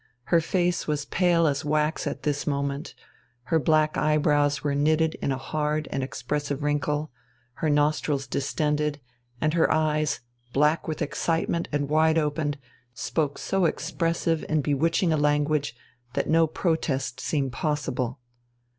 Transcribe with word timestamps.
Her 0.33 0.41
face 0.41 0.87
was 0.87 1.01
as 1.01 1.05
pale 1.05 1.45
as 1.45 1.63
wax 1.63 2.07
at 2.07 2.23
this 2.23 2.47
moment, 2.47 2.95
her 3.43 3.59
black 3.59 3.97
eyebrows 3.97 4.63
were 4.63 4.73
knitted 4.73 5.13
in 5.21 5.31
a 5.31 5.37
hard 5.37 5.87
and 5.91 6.01
expressive 6.01 6.63
wrinkle, 6.63 7.11
her 7.61 7.69
nostrils 7.69 8.25
distended, 8.25 8.99
and 9.39 9.53
her 9.53 9.71
eyes, 9.71 10.19
black 10.53 10.87
with 10.87 11.03
excitement 11.03 11.67
and 11.71 11.87
wide 11.87 12.17
opened, 12.17 12.57
spoke 12.95 13.37
so 13.37 13.65
expressive 13.65 14.43
and 14.49 14.63
bewitching 14.63 15.13
a 15.13 15.17
language 15.17 15.75
that 16.13 16.27
no 16.27 16.47
protest 16.47 17.19
seemed 17.19 17.51
possible. 17.51 18.19